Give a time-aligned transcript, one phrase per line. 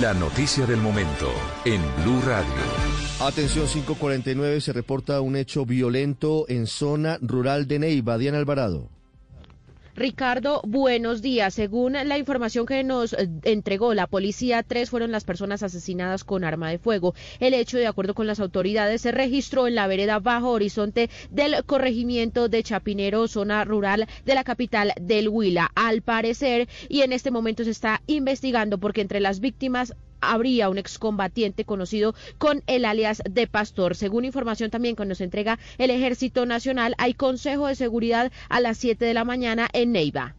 [0.00, 1.30] La noticia del momento
[1.64, 2.48] en Blue Radio.
[3.20, 8.18] Atención 549, se reporta un hecho violento en zona rural de Neiva.
[8.18, 8.93] Diana Alvarado.
[9.96, 11.54] Ricardo, buenos días.
[11.54, 16.42] Según la información que nos eh, entregó la policía, tres fueron las personas asesinadas con
[16.42, 17.14] arma de fuego.
[17.38, 21.64] El hecho, de acuerdo con las autoridades, se registró en la vereda Bajo Horizonte del
[21.64, 25.70] corregimiento de Chapinero, zona rural de la capital del Huila.
[25.76, 29.94] Al parecer, y en este momento se está investigando porque entre las víctimas
[30.32, 33.94] habría un excombatiente conocido con el alias de Pastor.
[33.94, 38.78] Según información también que nos entrega el Ejército Nacional, hay consejo de seguridad a las
[38.78, 40.34] 7 de la mañana en Neiva.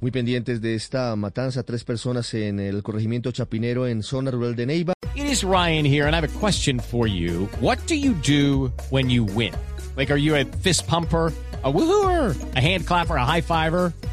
[0.00, 4.66] Muy pendientes de esta matanza, tres personas en el corregimiento Chapinero en zona rural de
[4.66, 4.92] Neiva.
[5.14, 7.48] It is Ryan here and I have a question for you.
[7.60, 9.54] What do you do when you win?
[9.96, 11.32] Like, are you a fist pumper?
[11.66, 13.92] a woohooer, a hand clapper, a high fiver.